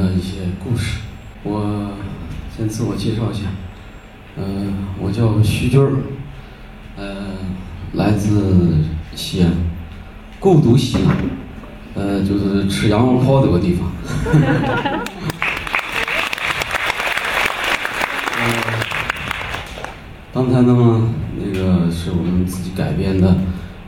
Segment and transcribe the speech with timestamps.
[0.00, 1.00] 的一些故事。
[1.42, 1.90] 我
[2.56, 3.42] 先自我介绍一下，
[4.36, 5.92] 嗯，我叫徐军儿，
[6.96, 7.26] 呃，
[7.94, 9.52] 来自西安。
[10.38, 11.16] 故都西安，
[11.94, 13.90] 呃，就是吃羊肉泡这个地方。
[20.32, 23.36] 刚才呢，那个是我们自己改编的，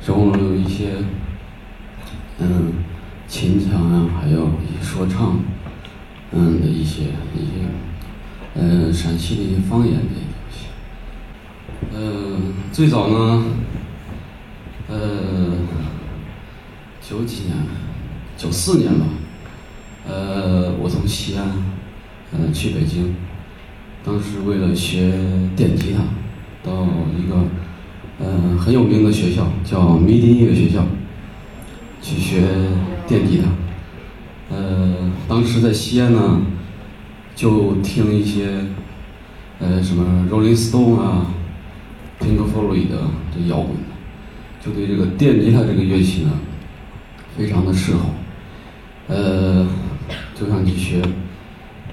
[0.04, 0.90] 融入一些，
[2.38, 2.72] 嗯，
[3.26, 5.38] 秦腔啊，还有一些说唱，
[6.32, 7.02] 嗯的一些
[7.34, 7.68] 一些，
[8.54, 10.08] 呃，陕西的一些方言的东
[10.50, 10.66] 西。
[11.94, 12.38] 呃，
[12.72, 13.44] 最早呢，
[14.88, 14.96] 呃。
[17.04, 17.54] 九几年，
[18.38, 19.04] 九四年吧，
[20.08, 21.44] 呃，我从西安，
[22.32, 23.14] 呃，去北京，
[24.02, 25.12] 当时为了学
[25.54, 26.00] 电吉他，
[26.62, 26.86] 到
[27.18, 27.44] 一个，
[28.18, 30.86] 呃，很有名的学校，叫迷笛音乐学校，
[32.00, 32.40] 去学
[33.06, 33.48] 电吉他，
[34.52, 36.42] 呃，当时在西安呢，
[37.34, 38.48] 就听一些，
[39.58, 41.26] 呃，什么 Rolling Stone 啊
[42.20, 42.98] ，Pink Floyd 的
[43.34, 43.74] 这摇滚，
[44.62, 46.30] 就对这个电吉他这个乐器呢。
[47.34, 48.00] 非常的适合，
[49.08, 49.66] 呃，
[50.38, 51.00] 就想去学，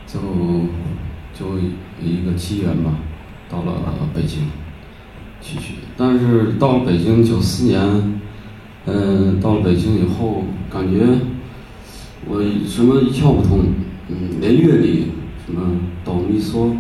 [0.06, 0.20] 就
[1.34, 1.58] 就
[2.04, 2.92] 一个机缘吧，
[3.50, 3.72] 到了
[4.14, 4.42] 北京
[5.40, 5.76] 去学。
[5.96, 8.20] 但是到了北京九四年，
[8.86, 11.08] 嗯，到了北京以后，感觉
[12.30, 13.66] 我什么一窍不通，
[14.08, 15.08] 嗯，连乐理
[15.46, 15.62] 什么
[16.06, 16.72] 哆咪嗦，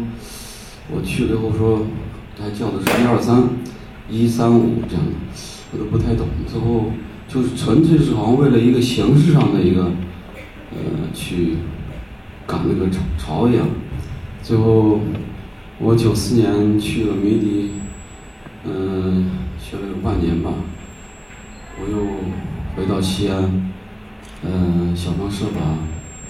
[0.92, 1.86] 我去了以后说，
[2.38, 3.50] 他叫的是一二三，
[4.10, 5.12] 一三五这样的，
[5.74, 6.28] 我都不太懂。
[6.48, 6.92] 最后。
[7.32, 9.84] 就是纯粹是好像为了一个形式上的一个，
[10.72, 10.80] 呃，
[11.14, 11.58] 去
[12.48, 13.68] 赶那个潮潮一样。
[14.42, 15.00] 最后，
[15.78, 17.70] 我九四年去了迷笛，
[18.66, 19.30] 嗯，
[19.60, 20.52] 学了有半年吧。
[21.80, 21.98] 我又
[22.76, 23.69] 回到西安，
[24.44, 25.60] 嗯，想方设法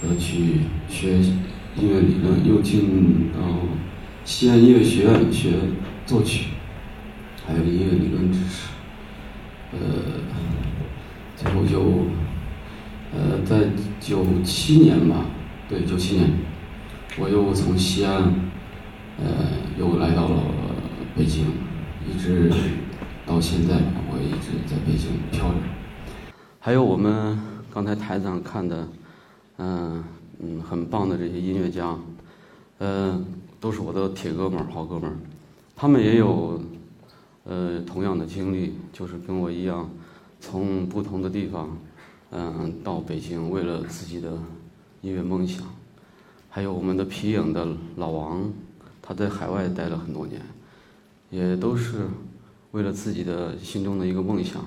[0.01, 1.17] 的去学
[1.75, 3.39] 音乐理论，又进到
[4.25, 5.51] 西安音乐学院学
[6.05, 6.49] 作曲，
[7.45, 8.67] 还有音乐理论知识，
[9.73, 9.79] 呃。
[11.41, 11.79] 最后就，
[13.13, 13.69] 呃，在
[14.01, 15.23] 九七年吧，
[15.69, 16.29] 对，九七年，
[17.17, 18.13] 我又从西安，
[19.17, 19.47] 呃，
[19.79, 20.35] 又来到了
[21.15, 21.45] 北京，
[22.05, 22.51] 一直
[23.25, 23.75] 到现在，
[24.11, 25.55] 我一直在北京漂着。
[26.59, 27.39] 还有我们
[27.71, 28.87] 刚才台子上看的，
[29.57, 30.03] 嗯
[30.39, 31.97] 嗯，很棒的这些音乐家，
[32.79, 33.25] 嗯，
[33.59, 35.15] 都是我的铁哥们儿、好哥们儿，
[35.75, 36.59] 他们也有，
[37.43, 39.89] 呃，同样的经历，就是跟我一样。
[40.41, 41.77] 从不同的地方，
[42.31, 44.31] 嗯，到北京，为了自己的
[45.01, 45.63] 音乐梦想。
[46.49, 48.49] 还有我们的皮影的老王，
[49.01, 50.41] 他在海外待了很多年，
[51.29, 52.07] 也都是
[52.71, 54.65] 为了自己的心中的一个梦想。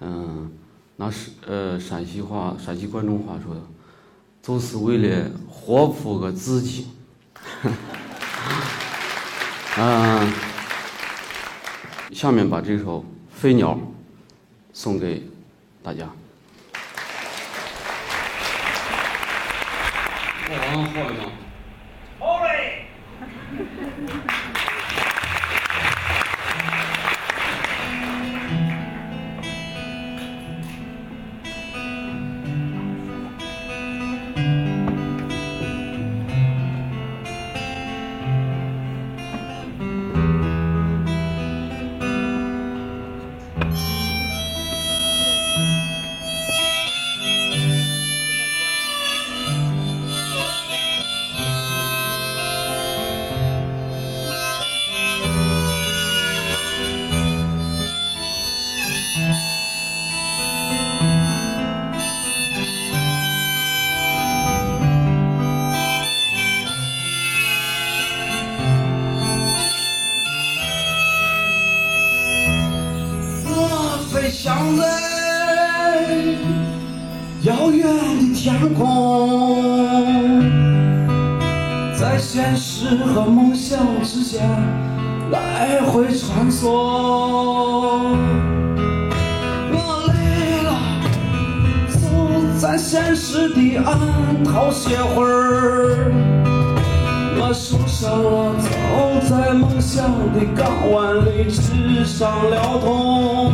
[0.00, 0.50] 嗯，
[0.96, 3.60] 那是呃陕西话、陕西关中话说的，
[4.42, 6.88] 就是为了活出个自己。
[9.76, 10.32] 嗯，
[12.12, 13.00] 下面把这首
[13.30, 13.74] 《飞鸟》。
[14.76, 15.22] 送给
[15.82, 16.06] 大家。
[84.16, 84.48] 时间
[85.30, 86.70] 来回穿梭。
[89.72, 89.76] 我
[90.08, 90.72] 累了，
[91.90, 92.08] 走
[92.58, 96.10] 在现实的岸头歇会儿。
[97.38, 98.70] 我受伤了，走
[99.28, 103.52] 在梦想的港湾里，纸上了痛。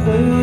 [0.00, 0.39] Mm-hmm.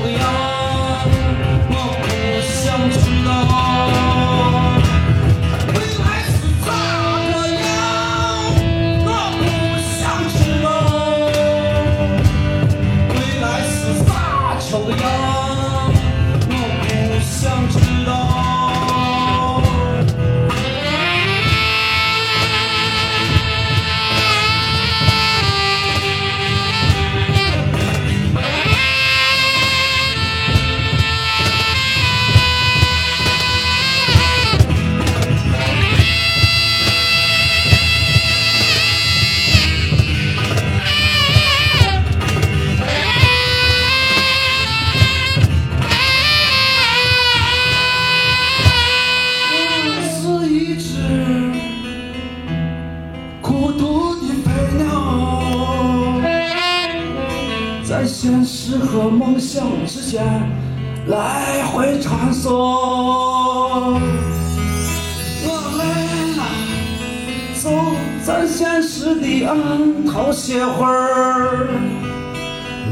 [0.00, 0.51] We are.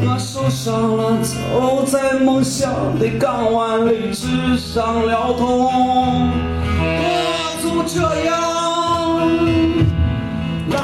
[0.03, 6.31] 我受伤了，走在梦想的港湾里只想了痛。
[6.83, 7.05] 我
[7.63, 8.31] 就这样
[10.71, 10.79] 来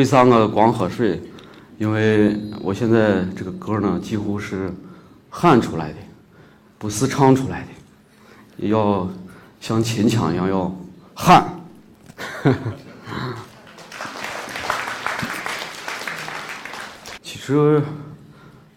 [0.00, 1.20] 为啥我光喝水？
[1.76, 4.72] 因为我现在这个歌呢，几乎是
[5.28, 5.96] 喊出来的，
[6.78, 7.66] 不是唱出来
[8.56, 9.06] 的，要
[9.60, 10.74] 像秦腔一样要
[11.12, 11.60] 喊。
[17.22, 17.82] 其实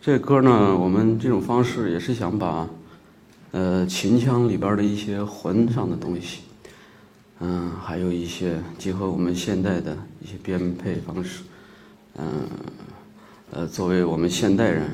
[0.01, 2.67] 这歌呢，我们这种方式也是想把
[3.51, 6.41] 呃秦腔里边的一些魂上的东西，
[7.45, 11.43] 嗯、还有一些结合我们现代的一些编配方式，
[12.15, 12.47] 嗯、
[13.51, 14.89] 呃，作为我们现代人，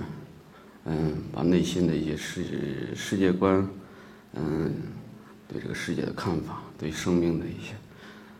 [0.85, 3.67] 嗯、把内心的一些世世界观，
[4.33, 4.73] 嗯、
[5.47, 7.75] 对这个世界的看法，对生命的一些，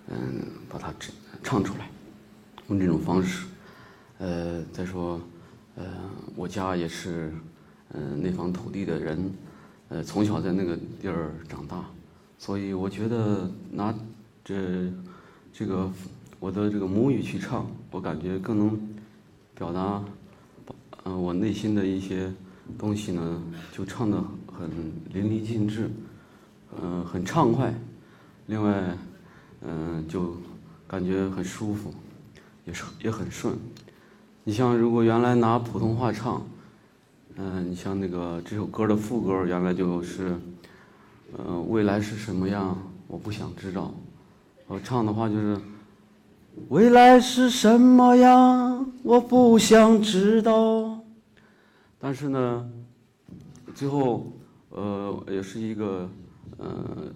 [0.07, 0.91] 嗯、把它
[1.43, 1.87] 唱出来，
[2.67, 3.45] 用这种方式。
[4.17, 5.21] 呃，再说，
[5.75, 5.85] 呃，
[6.35, 7.31] 我家也是，
[7.93, 9.31] 呃，那方土地的人，
[9.89, 11.85] 呃，从小在那个地儿长大，
[12.39, 13.93] 所以我觉得拿
[14.45, 14.89] 这
[15.51, 15.91] 这个
[16.39, 18.79] 我的这个母语去唱，我感觉更能
[19.53, 20.01] 表达，
[21.03, 22.31] 呃，我内心的一些
[22.77, 23.43] 东西呢，
[23.73, 24.17] 就唱得
[24.57, 24.69] 很
[25.11, 25.89] 淋漓尽致，
[26.81, 27.73] 呃，很畅快，
[28.47, 28.97] 另外，
[29.61, 30.37] 嗯、就
[30.87, 31.93] 感觉很舒服，
[32.65, 33.53] 也是也很顺。
[34.45, 36.41] 你像如果原来拿普通话唱，
[37.35, 40.39] 嗯、你像那个这首歌的副歌原来就是，
[41.37, 43.93] 呃，未来是什么样，我不想知道。
[44.67, 45.59] 我唱的话就是，
[46.69, 50.99] 未来是什么样，我不想知道。
[51.99, 52.69] 但是呢，
[53.75, 54.31] 最后，
[54.69, 56.09] 呃，也是一个，
[56.57, 57.13] 呃，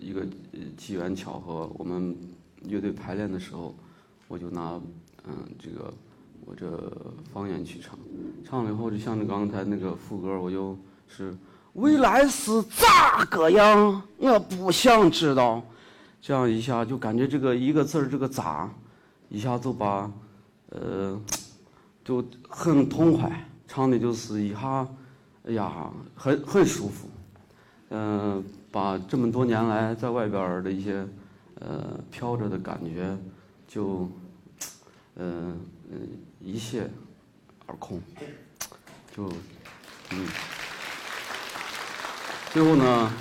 [0.00, 0.26] 一个
[0.76, 2.16] 机缘巧合，我们
[2.64, 3.74] 乐队排练的时候，
[4.28, 4.80] 我就拿，
[5.26, 5.92] 嗯、这个
[6.44, 6.92] 我这
[7.32, 7.98] 方言去唱，
[8.44, 11.34] 唱了以后就像刚才那个副歌，我就是
[11.78, 15.62] 未来是咋个样，我不想知道。
[16.20, 18.68] 这样一下就感觉这个一个字儿这个咋，
[19.28, 20.10] 一下就把，
[20.70, 21.16] 呃，
[22.04, 24.86] 就很痛快，唱的就是一下，
[25.44, 27.08] 哎呀，很很舒服。
[27.90, 31.06] 嗯、把这么多年来在外边的一些
[31.60, 33.16] 呃飘着的感觉，
[33.68, 34.10] 就，
[35.14, 35.54] 呃
[35.90, 36.08] 嗯
[36.40, 36.82] 一泻
[37.66, 38.02] 而空，
[39.16, 39.32] 就
[40.10, 40.26] 嗯，
[42.58, 43.12] 最后呢，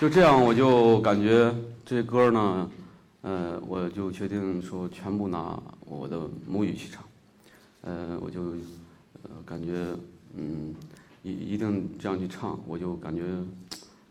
[0.00, 2.68] 就这样我就感觉这歌呢，
[3.22, 7.04] 呃，我就决定说全部拿我的母语去唱，
[7.82, 8.42] 呃，我就
[9.22, 9.96] 呃感觉
[10.34, 10.74] 嗯
[11.22, 13.22] 一一定这样去唱，我就感觉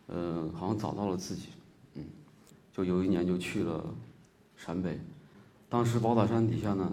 [0.08, 1.50] 呃好像找到了自己，
[1.96, 2.06] 嗯，
[2.72, 3.84] 就有一年就去了
[4.56, 4.98] 陕北，
[5.68, 6.90] 当时宝塔山底下呢，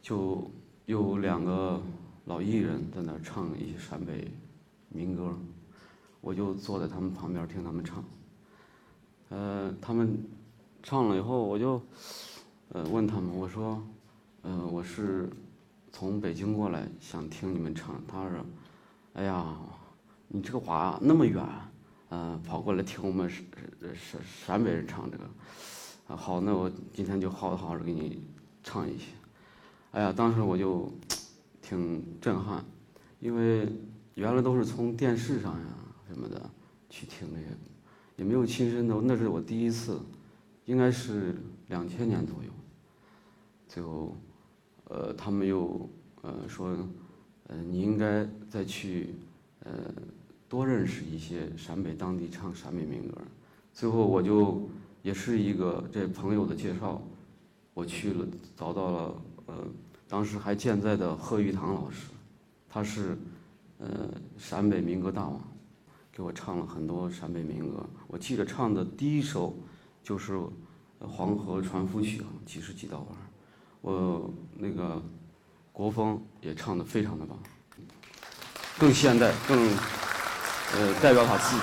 [0.00, 0.50] 就
[0.86, 1.78] 有两个
[2.24, 4.26] 老艺人在那唱一些陕北
[4.88, 5.38] 民歌，
[6.24, 8.02] 我就坐在他们旁边听他们唱。
[9.28, 10.18] 呃，他们
[10.82, 11.80] 唱了以后，我就
[12.70, 13.82] 呃问他们，我说，
[14.40, 15.28] 呃，我是
[15.92, 18.00] 从北京过来，想听你们唱。
[18.08, 18.38] 他说，
[19.12, 19.54] 哎呀，
[20.28, 21.46] 你这个话那么远，
[22.08, 23.44] 呃，跑过来听我们陕
[23.94, 28.22] 陕陕北人唱这个，好，那我今天就好好的给你
[28.62, 29.08] 唱一些。
[29.90, 30.90] 哎呀，当时我就
[31.60, 32.64] 挺震撼，
[33.20, 33.68] 因为
[34.14, 35.66] 原来都是从电视上呀
[36.08, 36.50] 什么的
[36.88, 37.46] 去听这些，
[38.16, 40.00] 也没有亲身的，那是我第一次，
[40.66, 41.36] 应该是
[41.68, 42.50] 两千年左右。
[43.68, 44.16] 最后，
[44.84, 45.88] 呃，他们又
[46.22, 46.76] 呃说，
[47.48, 49.14] 呃，你应该再去
[49.60, 49.72] 呃
[50.48, 53.20] 多认识一些陕北当地唱陕北民歌。
[53.72, 54.68] 最后我就
[55.02, 57.02] 也是一个这朋友的介绍，
[57.72, 59.54] 我去了找到了呃。
[60.06, 62.10] 当时还健在的贺玉堂老师，
[62.68, 63.16] 他是
[63.78, 63.88] 呃
[64.36, 65.40] 陕北民歌大王，
[66.16, 67.84] 给我唱了很多陕北民歌。
[68.06, 69.52] 我记得唱的第一首
[70.02, 70.34] 就是
[71.00, 73.08] 《黄河船夫曲》啊，几十几道弯。
[73.80, 75.02] 我那个
[75.72, 77.36] 国风也唱的非常的棒，
[78.78, 79.58] 更现代，更
[80.74, 81.62] 呃代表他自己。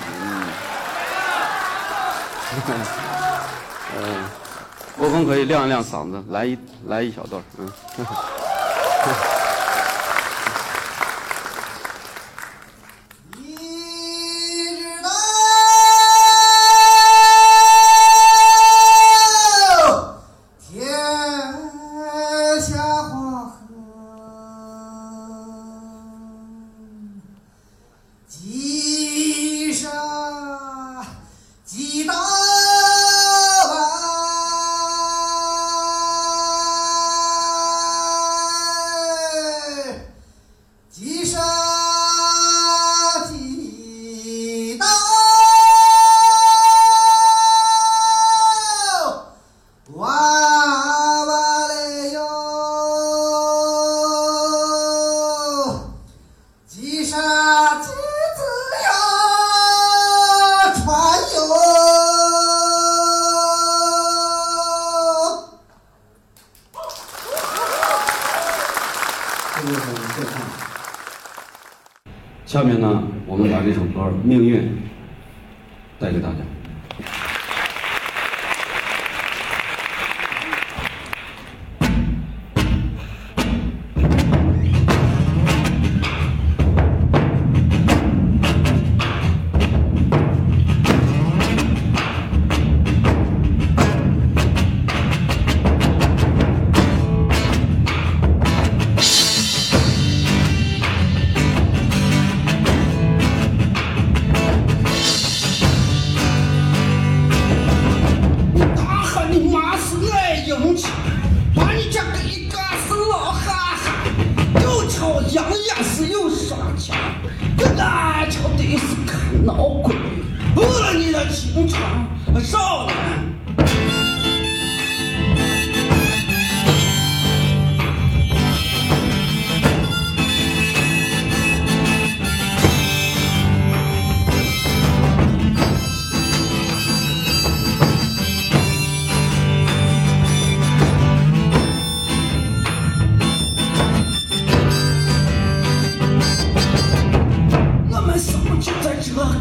[3.97, 4.25] 嗯，
[4.99, 7.71] 国风可以亮一亮嗓子，来一来一小段，嗯。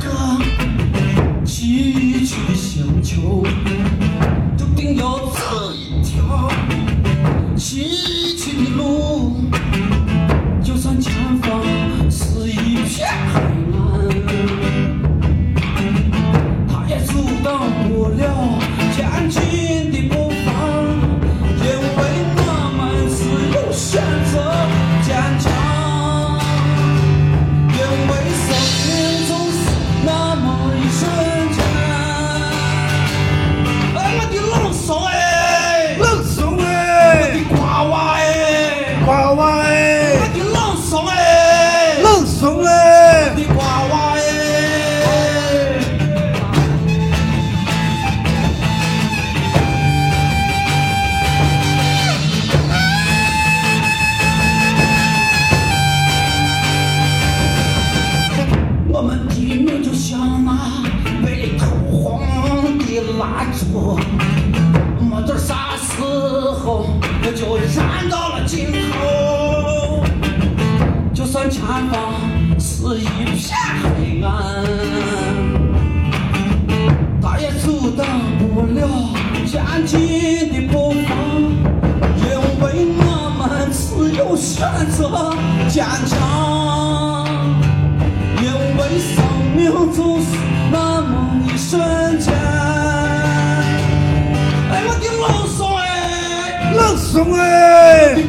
[0.02, 0.08] 娃
[3.32, 3.79] 娃
[84.60, 85.08] 选择
[85.70, 87.26] 坚强，
[88.42, 88.44] 因
[88.76, 89.24] 为生
[89.56, 89.58] 命
[89.96, 90.36] 就是
[90.70, 91.10] 那么
[91.46, 91.80] 一瞬
[92.20, 92.30] 间。
[94.70, 98.19] 哎，我的老宋哎，冷怂哎，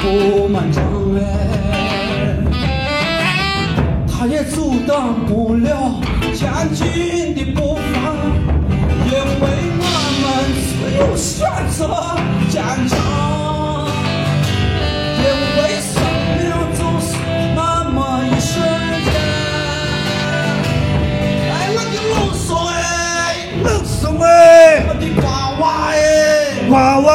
[0.00, 0.82] 真的布满障
[1.14, 1.20] 碍，
[4.08, 6.00] 他也阻挡不了
[6.34, 7.80] 前进的步伐，
[9.06, 9.16] 因为
[9.78, 9.84] 我
[10.22, 10.24] 们
[10.56, 11.78] 自由选择
[12.48, 12.92] 坚强。
[15.22, 15.24] 因
[15.56, 15.92] 为生
[16.38, 16.40] 命
[16.74, 17.08] 就是
[17.54, 17.58] 那
[17.90, 18.50] 么一瞬
[19.04, 19.08] 间。
[21.50, 22.74] 哎，我的老宋哎，
[23.62, 24.24] 冷怂哎，
[24.88, 25.28] 我的娃
[25.60, 25.94] 娃哎，
[26.70, 27.08] 娃娃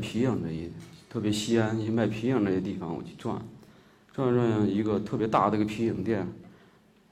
[0.00, 0.68] 皮影的一，
[1.08, 3.40] 特别西安一些卖皮影那些地方，我去转，
[4.12, 6.26] 转转一个特别大的一个皮影店，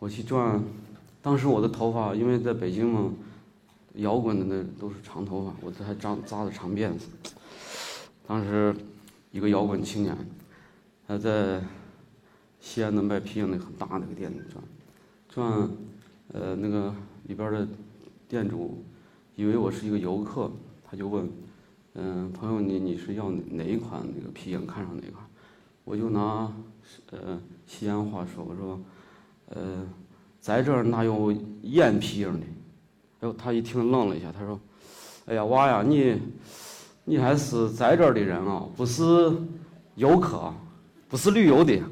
[0.00, 0.60] 我去转，
[1.22, 3.12] 当时我的头发因为在北京嘛，
[3.94, 7.06] 摇滚的那都是长头发，我这还扎扎的长辫子，
[8.26, 8.74] 当时
[9.30, 10.16] 一个摇滚青年，
[11.06, 11.62] 他在。
[12.60, 14.64] 西安的卖皮影那很大的一个店里转，
[15.28, 15.70] 转，
[16.32, 16.92] 呃，那个
[17.28, 17.66] 里边的
[18.28, 18.82] 店主
[19.36, 20.50] 以为我是一个游客，
[20.84, 21.30] 他就问，
[22.00, 24.64] 嗯、朋友你你是要哪一款那个皮影？
[24.64, 25.24] 看上哪一款？
[25.84, 26.52] 我就拿
[27.10, 28.80] 呃西安话说，我说，
[29.48, 29.84] 呃，
[30.40, 32.46] 在这儿哪有演皮影的？
[33.20, 34.60] 哎呦，他一听愣了一下，他说，
[35.26, 36.20] 哎呀娃呀，你
[37.04, 39.32] 你还是在这儿的人啊，不是
[39.96, 40.54] 游客，
[41.08, 41.82] 不是旅游的。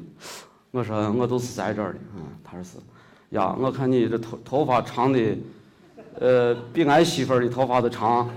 [0.71, 2.77] 我说我都是在这儿的，嗯，他说是，
[3.31, 5.37] 呀，我看你这头头发长的，
[6.19, 8.29] 呃，比俺媳妇儿的头发都长，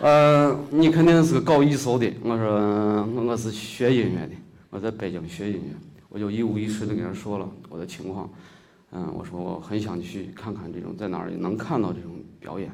[0.00, 2.08] 呃，你肯定是个搞艺术的。
[2.22, 4.34] 我说我是学音乐的，
[4.70, 5.74] 我在北京学音乐，
[6.08, 8.30] 我就一五一十的跟他说了我的情况，
[8.92, 12.70] 嗯，我说我很想去看看这种在哪儿能看到这种表演。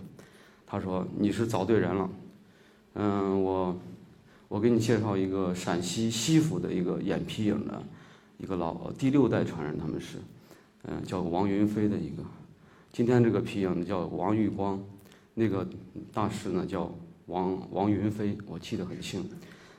[0.67, 2.11] 他说你是找对人了，
[2.97, 3.75] 嗯，我
[4.49, 7.83] 我给你介绍一个陕西西府的一个演皮影的。
[8.37, 10.19] 一个老第六代传人，他们是，
[10.83, 12.23] 嗯、叫王云飞的一个。
[12.93, 14.79] 今天这个皮影叫王玉光，
[15.33, 15.67] 那个
[16.13, 16.93] 大师呢叫
[17.27, 19.25] 王王云飞，我记得很清。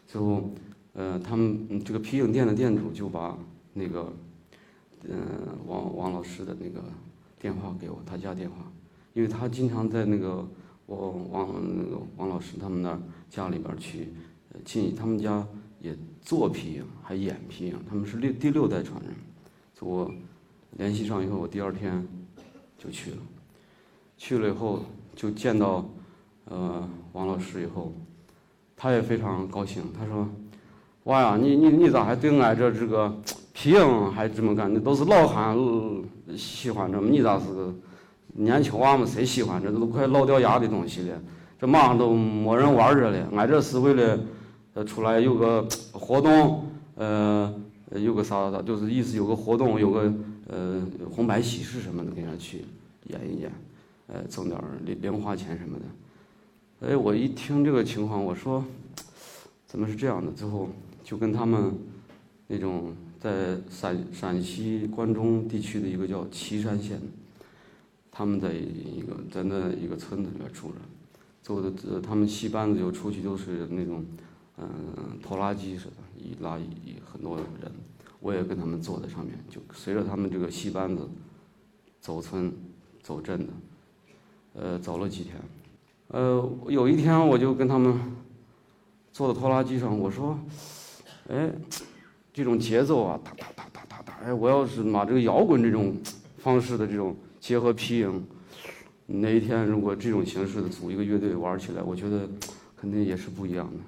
[0.08, 0.50] 最后，
[0.94, 3.38] 呃，他们这个皮影店的店主就把
[3.74, 4.14] 那个，
[5.04, 5.18] 嗯、
[5.66, 6.84] 王王老师的那个
[7.40, 8.72] 电话给我，他家电话，
[9.14, 10.48] 因为他经常在那个
[10.86, 14.10] 我王那个王老师他们那儿家里边去，
[14.64, 15.46] 进他们家
[15.80, 19.12] 也做皮影，还演皮影，他们是六第六代传人。
[19.74, 20.14] 所以我
[20.78, 22.08] 联系上以后，我第二天
[22.78, 23.18] 就去了。
[24.18, 25.88] 去了以后就见到
[26.46, 27.94] 呃王老师以后，
[28.76, 29.84] 他也非常高兴。
[29.98, 30.28] 他说
[31.06, 33.14] ：“娃呀，你你你咋还对俺这这个
[33.54, 34.72] 皮影还这么干？
[34.74, 35.58] 那都是老汉
[36.38, 37.74] 喜欢这么，你咋是个
[38.34, 41.22] 年轻娃们谁喜欢这都快老掉牙的东西了，
[41.60, 43.30] 这马上都没人玩这了。
[43.34, 44.20] 俺这是为了，
[44.74, 47.54] 呃，出来有个活动，呃，
[47.92, 50.14] 有个啥啥，就是意思有个活动，有个
[50.48, 52.66] 呃红白喜事什么的，给人家去
[53.06, 53.52] 演一演，
[54.08, 55.86] 呃，挣点零零花钱什么的。
[56.88, 58.64] 哎，我一听这个情况，我说
[59.66, 60.32] 怎么是这样的？
[60.32, 60.70] 最后
[61.04, 61.74] 就跟他们
[62.46, 67.02] 那种在陕陕西关中地区的一个叫岐山县，
[68.12, 70.76] 他们在一个在那一个村子里面住着，
[71.42, 74.06] 做的他们戏班子就出去都是那种
[74.58, 74.68] 嗯、
[75.24, 77.46] 拖拉机似的，一拉一很多人，
[78.20, 81.10] 我也跟他们坐在上面，就随着他们这个戏班子
[82.00, 82.54] 走村
[83.02, 83.54] 走镇的，
[84.54, 85.34] 呃，走了几天。
[86.10, 88.00] 呃，有一天我就跟他们
[89.12, 90.38] 坐在拖拉机上，我说，
[91.30, 91.52] 哎，
[92.32, 95.96] 这种节奏啊，哒哒哒哒哒哒，哎，我要是把这个摇滚这种
[96.38, 98.24] 方式的这种结合皮影，
[99.08, 102.30] 哪一天如果这种形式的组一个乐队玩起来，我觉得
[102.76, 103.80] 肯定也是不一样的。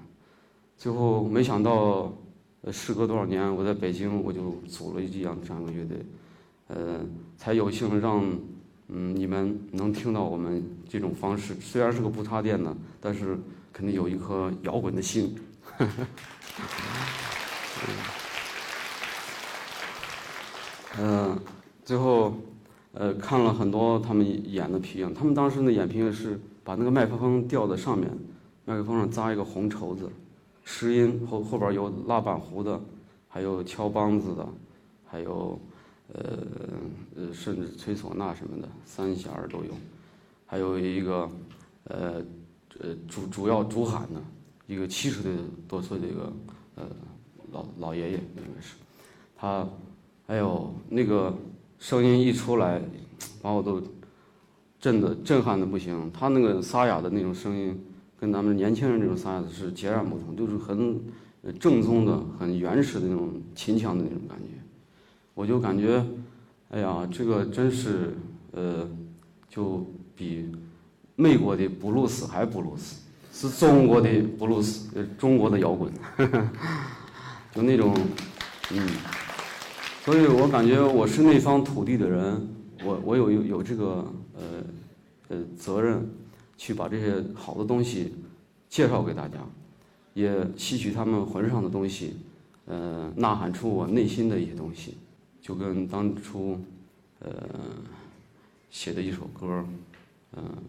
[0.75, 2.11] 最后没想到，
[2.61, 5.97] 呃，时隔多少年，我在北京我就组了一样这样一个乐队，
[6.67, 6.99] 呃，
[7.37, 8.23] 才有幸让
[8.87, 11.53] 嗯你们能听到我们这种方式。
[11.55, 13.37] 虽然是个不插电的，但是
[13.71, 15.35] 肯定有一颗摇滚的心。
[20.99, 21.39] 嗯，
[21.85, 22.33] 最后
[22.93, 28.09] 呃看了很多他们演的皮影，他们当时的演皮影是把那个麦克风吊在上面，
[28.65, 30.09] 麦克风上扎一个红绸子。
[30.69, 32.77] 试音后后边有拉板胡的，
[33.29, 34.45] 还有敲梆子的，
[35.05, 35.57] 还有
[36.11, 36.37] 呃
[37.15, 39.71] 呃甚至吹唢呐什么的，三弦儿都有，
[40.47, 41.29] 还有一个
[41.83, 42.13] 呃
[42.79, 44.19] 呃主主要主喊的
[44.65, 45.21] 一个七十
[45.67, 46.33] 多岁的一个
[46.75, 46.85] 呃
[47.51, 48.75] 老老爷爷应该是，
[49.35, 49.67] 他
[50.25, 51.31] 哎呦那个
[51.77, 52.81] 声音一出来，
[53.41, 53.79] 把我都
[54.79, 57.79] 震的震撼的不行，他那个沙哑的那种声音。
[58.19, 60.99] 跟咱们年轻人这种沙哑的是截然不同，就是很
[61.59, 64.45] 正宗的、很原始的那种秦腔的那种感觉。
[65.35, 66.03] 我就感觉，
[66.69, 68.17] 哎呀，这个真是，
[68.53, 68.89] 呃，
[69.47, 69.85] 就
[70.17, 70.51] 比
[71.15, 72.99] 美国的布鲁斯还布鲁斯，
[73.31, 75.89] 是中国的布鲁斯，中国的摇滚，
[77.55, 77.95] 就那种，
[78.71, 78.89] 嗯。
[80.03, 82.49] 所以我感觉我是那方土地的人，
[82.83, 84.41] 我我有有有这个呃
[85.29, 86.05] 呃责任。
[86.59, 88.15] 去把这些好的东西
[88.67, 89.37] 介绍给大家，
[90.15, 92.15] 也吸取他们魂上的东西，
[92.65, 94.97] 呃，呐喊出我内心的一些东西，
[95.39, 96.59] 就跟当初
[97.19, 97.29] 呃
[98.71, 99.63] 写的一首歌，
[100.35, 100.61] 嗯，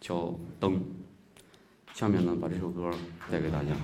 [0.00, 0.14] 叫
[0.58, 0.74] 《灯》。
[1.94, 2.90] 下面呢，把这首歌
[3.30, 3.74] 带给大家。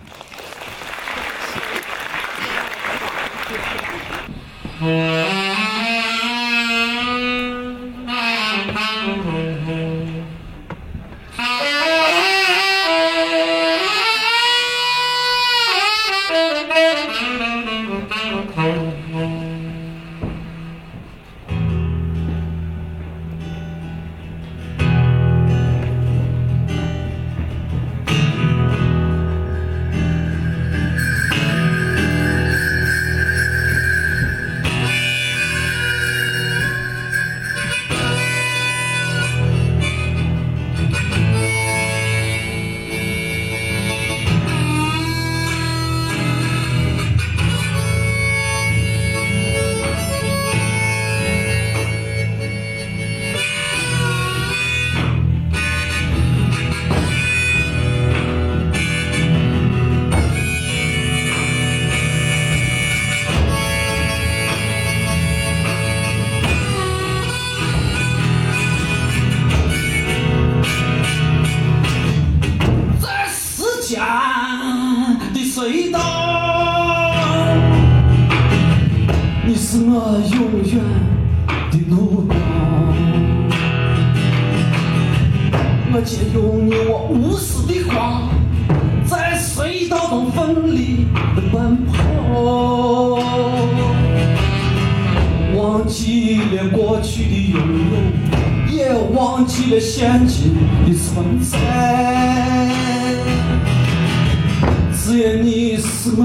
[105.34, 106.22] 你是我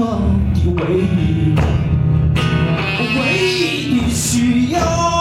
[0.54, 1.54] 的唯一，
[3.18, 3.20] 唯
[3.58, 5.11] 一的需要。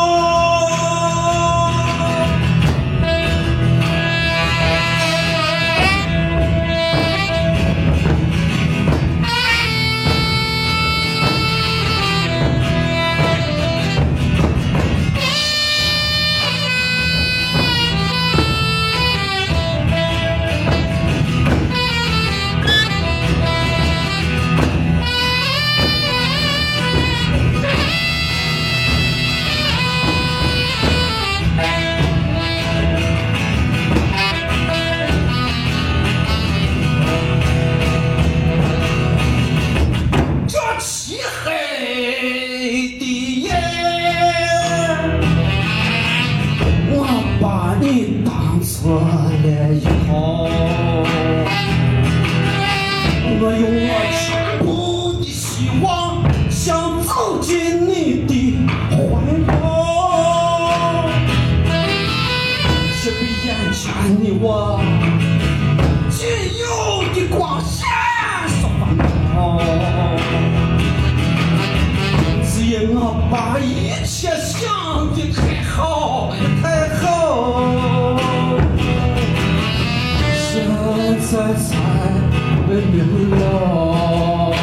[82.90, 84.54] 明了，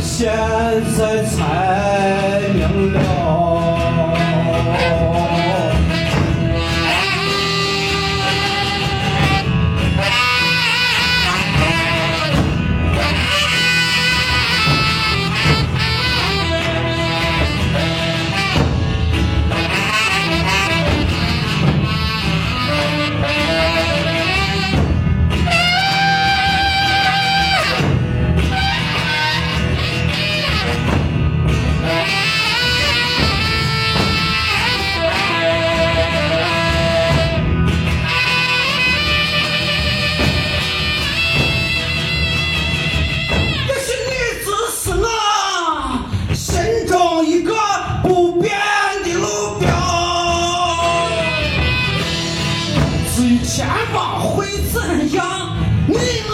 [0.00, 0.28] 现
[0.96, 1.38] 在才
[53.14, 55.56] 至于前方会怎样，
[55.86, 55.96] 你
[56.28, 56.32] 我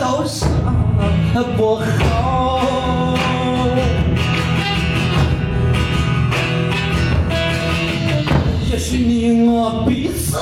[0.00, 0.48] 都说
[1.56, 1.86] 不好。
[8.70, 10.38] 也许你我彼此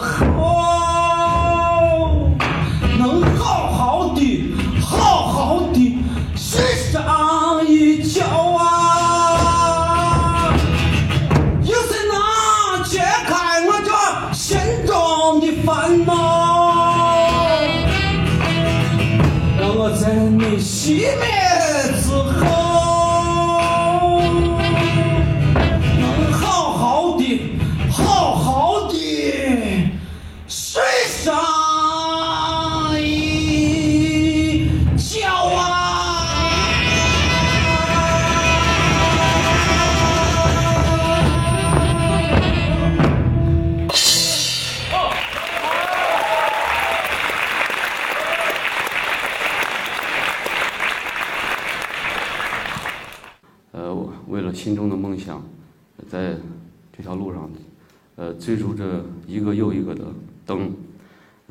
[0.00, 0.29] Bonjour.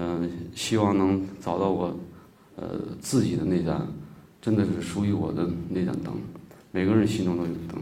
[0.02, 1.94] 嗯、希望能找到我，
[2.56, 3.86] 呃，自己的那盏，
[4.42, 6.14] 真的是属于我的那盏灯。
[6.72, 7.82] 每个人心中都有灯，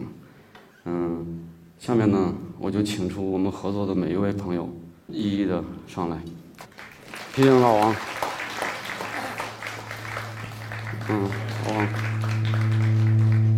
[0.85, 1.43] 嗯、
[1.77, 4.67] 下面呢，我就请出我们合作的每一位朋友，
[5.07, 6.17] 一一的上来，
[7.35, 7.95] 谢谢老王，
[11.09, 11.29] 嗯，
[11.67, 11.87] 老王。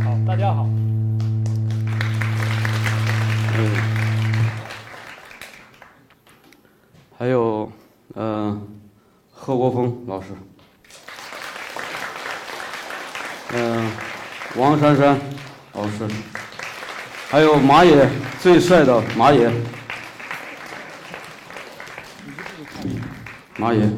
[0.03, 0.67] 好，大家好。
[3.55, 3.71] 嗯，
[7.17, 7.71] 还有，
[8.15, 8.59] 呃，
[9.31, 10.27] 贺国峰老师，
[13.51, 13.91] 嗯、
[14.55, 15.19] 王珊珊
[15.73, 16.07] 老师，
[17.27, 19.51] 还有马野最帅的马野，
[23.57, 23.89] 马野，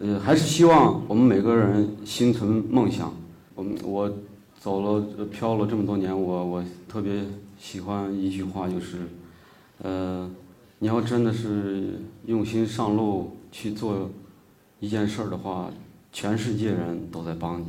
[0.00, 3.14] 呃，还是希望我们每个人心存梦想。
[3.54, 4.10] 我们我
[4.58, 7.22] 走了飘了这么多年，我我特别
[7.58, 8.96] 喜欢一句话，就是，
[9.82, 10.30] 呃，
[10.78, 14.10] 你要真的是用心上路去做
[14.80, 15.70] 一件事儿的话，
[16.12, 17.66] 全世界人都在帮你。